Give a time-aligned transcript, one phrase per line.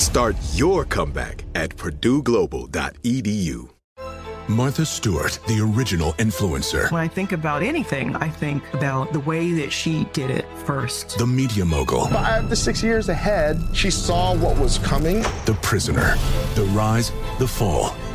[0.00, 3.68] Start your comeback at purdueglobal.edu.
[4.48, 6.90] Martha Stewart, the original influencer.
[6.90, 11.18] When I think about anything, I think about the way that she did it first.
[11.18, 12.06] The media mogul.
[12.06, 15.20] Five to six years ahead, she saw what was coming.
[15.44, 16.16] The prisoner.
[16.54, 17.94] The rise, the fall,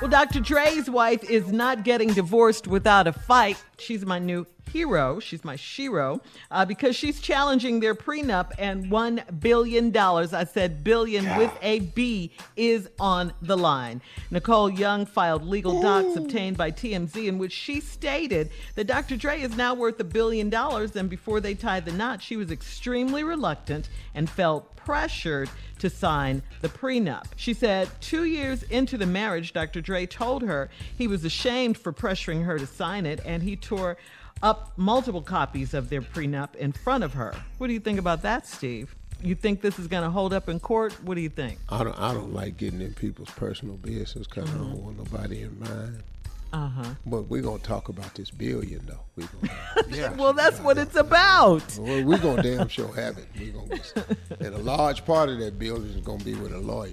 [0.00, 0.38] Well, Dr.
[0.38, 3.60] Dre's wife is not getting divorced without a fight.
[3.78, 5.20] She's my new hero.
[5.20, 6.20] She's my shiro
[6.50, 9.96] uh, because she's challenging their prenup and $1 billion.
[9.96, 14.00] I said billion with a B is on the line.
[14.30, 19.16] Nicole Young filed legal docs obtained by TMZ in which she stated that Dr.
[19.16, 20.94] Dre is now worth a billion dollars.
[20.96, 26.42] And before they tied the knot, she was extremely reluctant and felt pressured to sign
[26.60, 27.24] the prenup.
[27.36, 29.80] She said two years into the marriage, Dr.
[29.80, 33.96] Dre told her he was ashamed for pressuring her to sign it, and he tore
[34.42, 37.34] up multiple copies of their prenup in front of her.
[37.58, 38.94] What do you think about that, Steve?
[39.22, 40.92] You think this is going to hold up in court?
[41.02, 41.58] What do you think?
[41.68, 41.98] I don't.
[41.98, 44.58] I don't like getting in people's personal business because I Uh-huh.
[44.64, 46.02] don't want nobody in mine.
[46.50, 46.94] Uh huh.
[47.04, 49.00] But we're gonna talk about this billion though.
[49.16, 50.14] We gonna.
[50.16, 51.62] well, that's what it's about.
[51.78, 53.26] Well, we're gonna damn sure have it.
[53.38, 53.94] We're gonna get,
[54.40, 56.92] and a large part of that building is gonna be with a lawyer.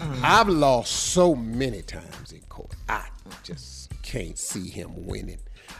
[0.00, 0.14] Uh-huh.
[0.22, 2.70] I've lost so many times in court.
[2.88, 3.06] I
[3.42, 5.38] just can't see him winning.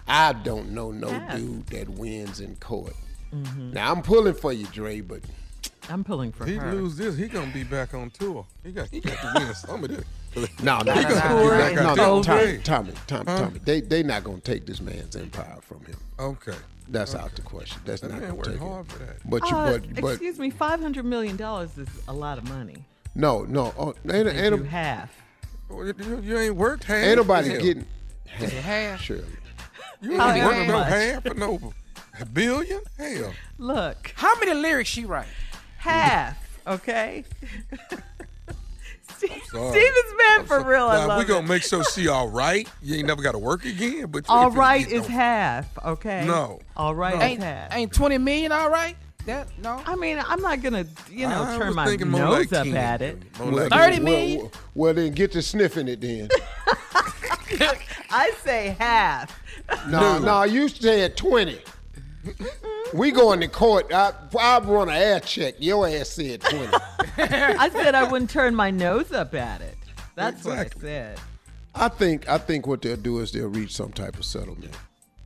[0.08, 1.36] I don't know no Yes.
[1.38, 2.94] dude that wins in court.
[3.34, 3.72] Mhm.
[3.72, 5.20] Now I'm pulling for you, Dre, but
[5.88, 6.72] I'm pulling for He her.
[6.74, 8.46] lose this, he gonna be back on tour.
[8.64, 10.04] He got, he got to win some of this.
[10.62, 12.58] No, no, He no, got- no, he no, got no, that no, Tommy, Dre.
[12.62, 13.38] Tommy, Tommy, Huh?
[13.40, 13.60] Tommy.
[13.64, 15.96] They they not gonna take this man's empire from him.
[16.18, 16.54] Okay.
[16.88, 17.80] That's out the question.
[17.84, 18.92] That's That not gonna worked take hard it.
[18.92, 19.16] for that.
[19.24, 22.48] But you, Uh, but but excuse me, five hundred million dollars is a lot of
[22.48, 22.84] money.
[23.14, 25.10] no, no, oh, ain't, If ain't, you half.
[25.70, 26.96] You, you ain't worked half.
[27.04, 27.60] ain't nobody Hell.
[27.60, 27.86] getting
[28.40, 29.00] Is half?
[29.00, 29.18] Sure.
[30.02, 30.88] You ain't how worked no much?
[30.88, 31.72] half for no
[32.20, 32.80] a billion.
[32.98, 33.32] Hell.
[33.58, 35.26] Look, How many lyrics she write?
[35.78, 36.36] half.
[36.66, 37.24] Okay.
[39.16, 39.70] Steve, Sorry.
[39.70, 40.86] Steve is mad for real.
[40.86, 41.48] I Now, love we gonna it.
[41.48, 42.66] make sure she all right.
[42.82, 44.06] You ain't never got to work again.
[44.10, 45.78] But you All ain't finna right get is no- half.
[45.84, 46.24] Okay.
[46.26, 46.60] No.
[46.76, 47.74] All right is Ain't, half.
[47.74, 48.96] ain't 20 million all right?
[49.26, 49.82] That no.
[49.84, 53.02] I mean, I'm not gonna, you know, I turn my nose like up 10, at
[53.02, 53.18] it.
[53.38, 54.38] Well, Well, Thirty well, million?
[54.40, 56.28] Well, well, then get to sniffing it then.
[58.10, 59.38] I say half.
[59.88, 61.60] No, no, you said twenty.
[62.92, 63.92] We going to court.
[63.92, 65.54] I I run an air check.
[65.58, 66.68] Your ass said twenty.
[67.18, 69.76] I said I wouldn't turn my nose up at it.
[70.16, 70.82] That's Exactly.
[70.82, 71.20] what I said.
[71.74, 74.76] I think I think what they'll do is they'll reach some type of settlement.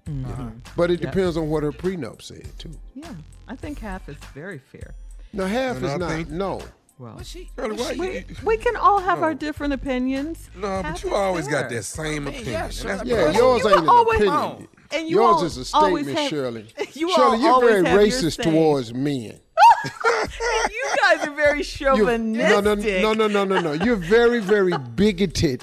[0.06, 0.48] Mm-hmm.
[0.76, 1.12] But it Yep.
[1.12, 2.70] depends on what her prenup said too.
[2.94, 3.14] Yeah,
[3.48, 4.94] I think half is very fair.
[5.32, 6.10] No, half And is I not.
[6.10, 6.60] think- no.
[6.98, 9.24] Well, Shirley, why we, you- we can all have No.
[9.24, 10.48] our different opinions.
[10.54, 12.52] No, but is you always got that same opinion.
[12.52, 12.90] yeah, sure.
[13.04, 14.68] Yeah, yours You ain't an always- opinion.
[14.92, 16.66] And you yours is a statement, have- Shirley.
[16.94, 19.40] You Shirley, you're very have your racist towards men.
[19.84, 22.64] you guys are very You- chauvinistic.
[22.64, 23.84] no, no, no, no, no, no, no.
[23.84, 25.62] You're very, very bigoted.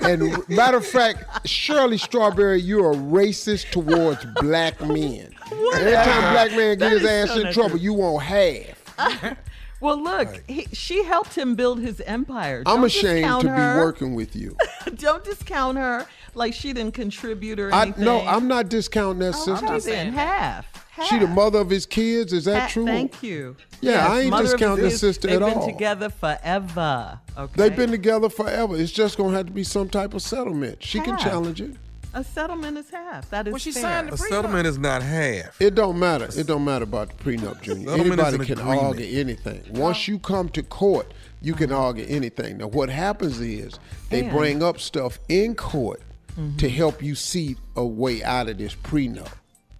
[0.00, 5.34] And matter of fact, Shirley Strawberry, you're a racist towards black men.
[5.74, 7.80] Every time black man get his ass so in trouble, true.
[7.80, 9.36] you won't have.
[9.80, 12.62] Well, look, he, she helped him build his empire.
[12.66, 14.56] I'm ashamed discount to be working with you.
[14.96, 19.44] Don't discount her like she didn't contribute or I, no, I'm not discounting that Oh,
[19.56, 19.66] sister.
[19.66, 20.66] okay, then half.
[20.92, 21.06] half.
[21.06, 22.32] She the mother of his kids.
[22.34, 22.84] Is that Ha- true?
[22.84, 23.56] Thank you.
[23.80, 25.66] Yeah, Yes, I ain't mother of discounting the his- sister they've at been all.
[25.66, 27.18] together forever.
[27.38, 27.52] Okay.
[27.56, 28.76] They've been together forever.
[28.76, 30.82] It's just gonna have to be some type of settlement.
[30.82, 31.74] She can challenge it.
[32.12, 33.30] A settlement is half.
[33.30, 33.82] That is When she fair.
[33.82, 35.60] signed the A settlement is not half.
[35.60, 36.28] It don't matter.
[36.36, 37.92] It don't matter about the prenup, Junior.
[37.92, 38.82] Anybody an can agreement.
[38.84, 39.62] argue anything.
[39.70, 42.58] Once you come to court, you can argue anything.
[42.58, 43.78] Now, what happens is
[44.08, 46.02] they And- bring up stuff in court
[46.38, 46.56] Mm-hmm.
[46.58, 49.28] to help you see a way out of this prenup.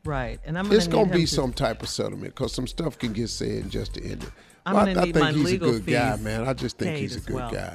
[0.05, 2.99] Right, and I'm gonna It's gonna be to- some type of settlement because some stuff
[2.99, 4.31] can get said just to end it.
[4.67, 6.49] I'm But gonna I, need think my he's a legal good guy, fees man.
[6.49, 7.51] I just think paid he's a as good well.
[7.53, 7.75] guy.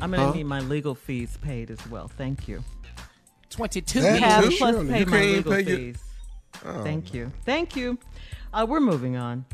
[0.00, 0.32] I'm gonna Huh?
[0.32, 2.08] need my legal fees paid as well.
[2.16, 2.62] Thank you.
[3.54, 4.00] Twenty-two.
[4.02, 4.50] That Half too?
[4.58, 5.96] plus Shirley, pay you my legal pay your- fees.
[6.64, 7.32] Oh, Thank you.
[7.44, 7.98] Thank you.
[8.52, 9.44] Uh, we're moving on.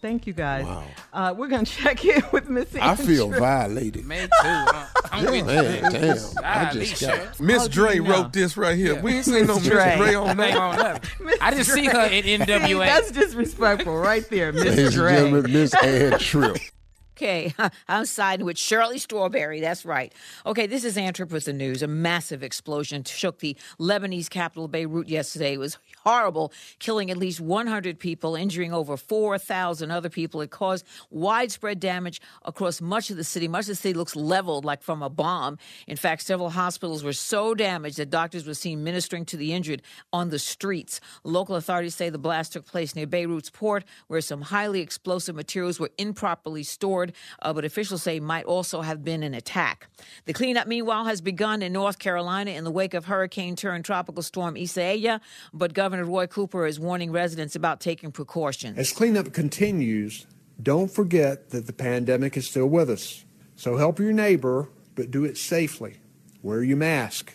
[0.00, 0.64] Thank you guys.
[0.64, 0.84] Wow.
[1.12, 2.74] Uh, we're gonna check in with Miss.
[2.80, 4.04] I feel violated.
[4.04, 4.28] Me too.
[4.44, 6.16] Uh, I'm Yeah, man, damn.
[6.42, 7.18] I just Shirley.
[7.18, 7.40] got.
[7.40, 8.10] Miss How Dre you know?
[8.10, 9.00] wrote this right here.
[9.00, 9.96] We ain't seen no Miss Miss Dre.
[9.98, 11.08] Dre on that.
[11.40, 12.86] I didn't see her in See, NWA.
[12.86, 15.30] that's disrespectful right there, Miss Ladies Dre.
[15.30, 16.56] Miss Ann Tripp.
[17.22, 17.54] Okay,
[17.88, 19.60] I'm siding with Shirley Strawberry.
[19.60, 20.12] That's right.
[20.44, 21.80] Okay, this is Ann Tripp with the news.
[21.80, 25.52] A massive explosion shook the Lebanese capital Beirut yesterday.
[25.52, 30.40] It was horrible, killing at least 100 people, injuring over 4,000 other people.
[30.40, 33.46] It caused widespread damage across much of the city.
[33.46, 35.58] Much of the city looks leveled like from a bomb.
[35.86, 39.82] In fact, several hospitals were so damaged that doctors were seen ministering to the injured
[40.12, 41.00] on the streets.
[41.22, 45.78] Local authorities say the blast took place near Beirut's port, where some highly explosive materials
[45.78, 49.88] were improperly stored, uh, but officials say might also have been an attack.
[50.24, 54.22] The cleanup, meanwhile, has begun in North Carolina in the wake of hurricane turned tropical
[54.22, 55.20] storm Isaias,
[55.52, 58.78] but Governor Roy Cooper is warning residents about taking precautions.
[58.78, 60.26] As cleanup continues,
[60.62, 63.24] don't forget that the pandemic is still with us.
[63.56, 65.98] So help your neighbor, but do it safely.
[66.42, 67.32] Wear your mask,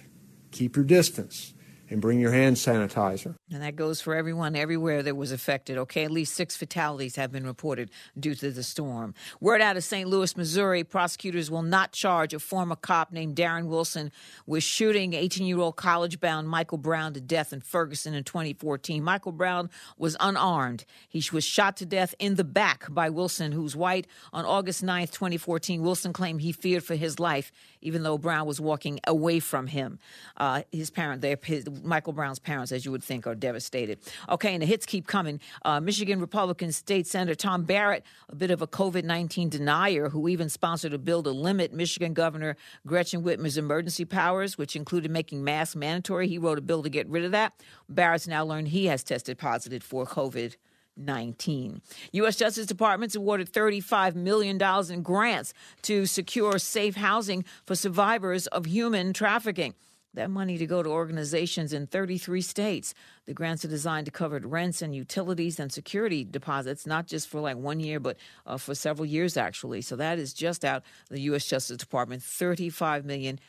[0.51, 1.53] keep your distance,
[1.89, 3.35] and bring your hand sanitizer.
[3.51, 5.77] And that goes for everyone everywhere that was affected.
[5.77, 7.89] Okay, at least six fatalities have been reported
[8.19, 9.13] due to the storm.
[9.39, 10.09] Word out of St.
[10.09, 14.11] Louis, Missouri, prosecutors will not charge a former cop named Darren Wilson
[14.45, 19.03] with shooting 18 year old college bound Michael Brown to death in Ferguson in 2014.
[19.03, 20.85] Michael Brown was unarmed.
[21.07, 24.07] He was shot to death in the back by Wilson, who's white.
[24.33, 27.51] On August 9th, 2014, Wilson claimed he feared for his life,
[27.81, 29.99] even though Brown was walking away from him.
[30.35, 33.99] Uh, his parent, their, his, Michael Brown's parents, as you would think, are devastated.
[34.29, 35.39] Okay, and the hits keep coming.
[35.63, 40.27] Uh, Michigan Republican State Senator Tom Barrett, a bit of a COVID 19 denier, who
[40.27, 45.43] even sponsored a bill to limit Michigan Governor Gretchen Whitmer's emergency powers, which included making
[45.43, 46.27] masks mandatory.
[46.27, 47.53] He wrote a bill to get rid of that.
[47.89, 50.55] Barrett's now learned he has tested positive for COVID
[50.97, 51.81] 19.
[52.13, 52.35] U.S.
[52.35, 55.53] Justice Department's awarded $35 million in grants
[55.83, 59.75] to secure safe housing for survivors of human trafficking.
[60.17, 62.95] That money to go to organizations in 33 states.
[63.27, 67.39] The grants are designed to cover rents and utilities and security deposits, not just for
[67.39, 69.81] like one year, but uh, for several years, actually.
[69.81, 71.45] So that is just out the U.S.
[71.45, 73.39] Justice Department, $35 million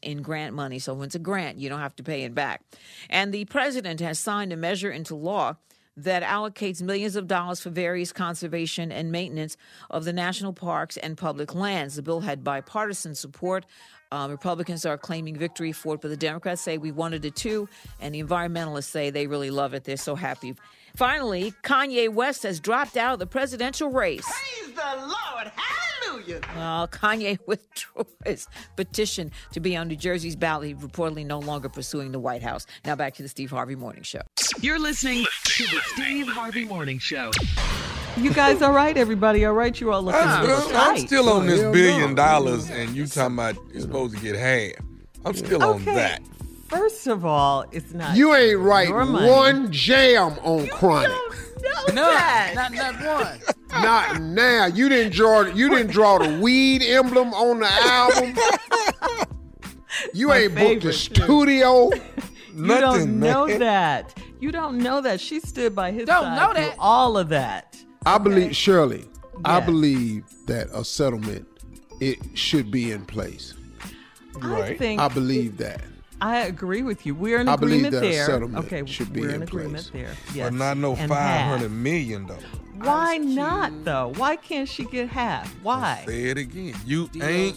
[0.00, 0.78] in grant money.
[0.78, 2.62] So when it's a grant, you don't have to pay it back.
[3.10, 5.56] And the president has signed a measure into law
[5.96, 9.56] that allocates millions of dollars for various conservation and maintenance
[9.90, 11.96] of the national parks and public lands.
[11.96, 13.64] The bill had bipartisan support.
[14.12, 17.68] Um, Republicans are claiming victory for it, but the Democrats say we wanted it too,
[18.00, 19.84] and the environmentalists say they really love it.
[19.84, 20.54] They're so happy.
[20.96, 24.24] Finally, Kanye West has dropped out of the presidential race.
[24.24, 25.52] Praise the Lord.
[25.54, 26.40] Hallelujah.
[26.56, 30.68] Well, Kanye withdrew his petition to be on New Jersey's ballot.
[30.68, 32.64] He's reportedly no longer pursuing the White House.
[32.86, 34.22] Now back to the Steve Harvey Morning Show.
[34.62, 37.30] You're listening to the Steve Harvey Morning Show.
[38.16, 38.96] You guys all right?
[38.96, 39.78] Everybody all right?
[39.78, 42.96] You all looking ah, a I'm little still, I'm still on this billion dollars, and
[42.96, 44.82] you talking about you're supposed to get half.
[45.26, 46.22] I'm still on that.
[46.68, 48.16] First of all, it's not.
[48.16, 51.10] You ain't right one jam on Chronic.
[51.62, 52.52] No, No, that.
[52.54, 53.40] not not one.
[53.82, 54.66] Not now.
[54.66, 55.42] You didn't draw.
[55.42, 58.34] You didn't draw the weed emblem on the album.
[60.12, 61.90] You My ain't booked the studio.
[62.54, 63.58] You don't know man.
[63.60, 64.18] that.
[64.40, 65.20] You don't know that.
[65.20, 67.76] She stood by his Don't side know through all of that.
[68.06, 69.04] I believe Shirley.
[69.44, 71.46] I believe that a settlement
[72.00, 73.52] it should be in place.
[74.40, 75.82] I think I believe that.
[76.20, 77.14] I agree with you.
[77.14, 78.26] We're in I believe agreement that a there.
[78.26, 79.90] settlement okay, should be we're in in agreement place.
[79.90, 80.14] there.
[80.34, 80.50] Yes.
[80.50, 81.50] But not no And five half.
[81.50, 82.38] hundred million though.
[82.78, 84.12] Why not though?
[84.16, 85.48] Why can't she get half?
[85.62, 86.02] Why?
[86.06, 86.74] Say it again.
[86.86, 87.56] You ain't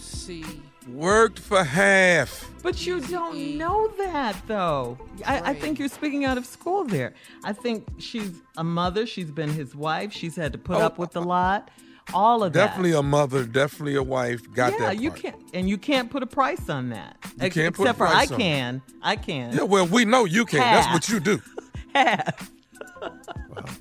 [0.88, 2.50] worked for half.
[2.62, 4.98] But you don't know that though.
[5.26, 7.14] I, I think you're speaking out of school there.
[7.44, 9.06] I think she's a mother.
[9.06, 10.12] She's been his wife.
[10.12, 11.70] She's had to put Oh, up with a lot.
[12.14, 12.66] All of that.
[12.66, 14.40] Definitely a mother, definitely a wife.
[14.52, 15.00] Got yeah, that.
[15.00, 17.16] you can't, and you can't put a price on that.
[17.36, 18.44] You Ex- can't put a except for I price on it.
[18.44, 18.82] can.
[19.02, 19.52] I can.
[19.54, 20.62] Yeah, well, we know you can't.
[20.62, 21.42] That's what you do.
[21.94, 22.50] Half.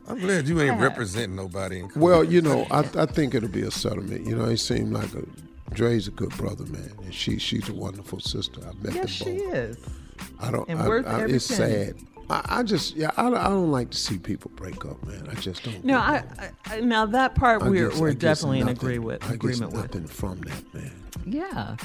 [0.07, 0.81] I'm glad you ain't Half.
[0.81, 1.79] representing nobody.
[1.79, 4.25] In Well, you know, I, I think it'll be a settlement.
[4.25, 5.23] You know, he seemed like a
[5.73, 8.61] Dre's a good brother, man, and she she's a wonderful sister.
[8.63, 9.77] I met Yes, them she is.
[10.39, 10.67] I don't.
[10.67, 11.73] And I, worth I, every it's penny.
[11.73, 11.95] sad.
[12.29, 13.11] I, I just yeah.
[13.17, 15.27] I, I don't like to see people break up, man.
[15.29, 15.83] I just don't.
[15.83, 18.65] No, I, I, I now that part I we're guess- we're I guess definitely in
[18.67, 19.81] nothing- agree with I guess agreement with.
[19.81, 20.91] nothing from that, man.
[21.25, 21.75] Yeah,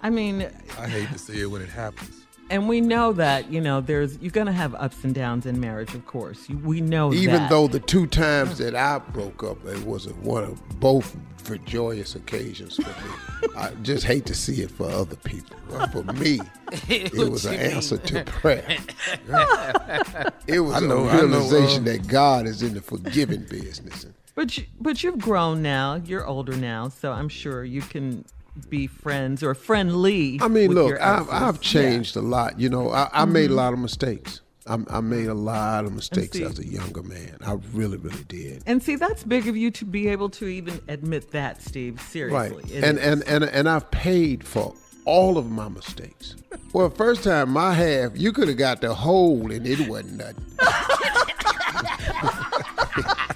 [0.00, 2.19] I mean, I hate to see it when it happens.
[2.50, 5.94] And we know that you know there's you're gonna have ups and downs in marriage,
[5.94, 6.48] of course.
[6.48, 7.50] We know that Even that.
[7.50, 11.56] though the two times that I broke up, it was a, one of both for
[11.58, 13.54] joyous occasions for me.
[13.56, 15.56] I just hate to see it for other people.
[15.70, 16.40] But for me,
[16.88, 17.60] it was an mean?
[17.60, 18.76] answer to prayer.
[20.46, 23.44] it was I know- a I know, realization uh, that God is in the forgiving
[23.44, 24.06] business.
[24.34, 25.96] But you, but you've grown now.
[25.96, 28.24] You're older now, so I'm sure you can
[28.68, 30.38] be friends or friendly.
[30.42, 31.28] I mean, look, I've.
[31.30, 32.60] I've changed a lot.
[32.60, 33.56] You know, I, I made a Mhm.
[33.56, 34.40] lot of mistakes.
[34.66, 37.38] I, I made a lot of mistakes see- as a younger man.
[37.44, 38.62] I really, really did.
[38.66, 42.00] And see, that's big of you to be able to even admit that, Steve.
[42.00, 42.70] Seriously, Right.
[42.84, 44.74] And, and and and I've paid for
[45.06, 46.36] all of my mistakes.
[46.72, 50.44] Well, first time I have, you could have got the whole and it wasn't nothing.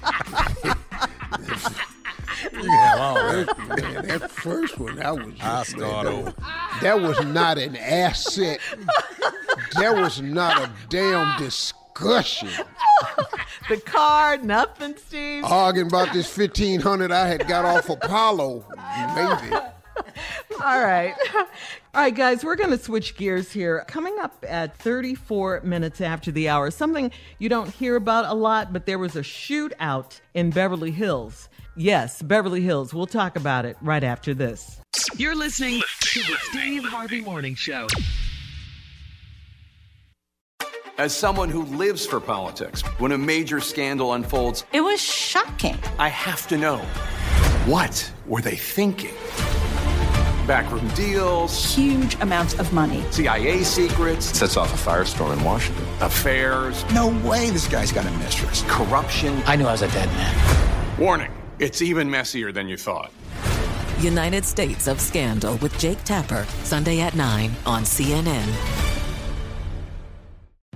[2.95, 3.81] You have all that.
[3.81, 6.23] Man, that first one, that was I man, start that, over.
[6.23, 6.33] was,
[6.81, 8.59] that was not an asset.
[9.79, 12.49] That was not a damn discussion.
[13.69, 15.43] the car, nothing, Steve.
[15.43, 18.65] Arguing about this fifteen hundred I had got off Apollo,
[19.15, 19.55] maybe.
[20.63, 21.13] All right.
[21.35, 23.83] All right, guys, we're going to switch gears here.
[23.87, 28.73] Coming up at 34 minutes after the hour, something you don't hear about a lot,
[28.73, 31.47] but there was a shootout in Beverly Hills.
[31.77, 32.93] Yes, Beverly Hills.
[32.93, 34.79] We'll talk about it right after this.
[35.17, 37.87] You're listening to the Steve Harvey Morning Show.
[40.97, 45.77] As someone who lives for politics, when a major scandal unfolds, It was shocking.
[45.99, 46.77] I have to know
[47.65, 49.13] what were they thinking?
[50.47, 53.03] Backroom deals, Huge amounts of money.
[53.11, 55.83] CIA secrets, Sets off a firestorm in Washington.
[55.99, 58.63] affairs, No way this guy's got a mistress.
[58.69, 59.43] corruption.
[59.45, 60.97] I knew I was a dead man.
[60.97, 63.11] Warning, it's even messier than you thought.
[63.99, 68.84] United States of Scandal with Jake Tapper, Sunday at 9 on CNN.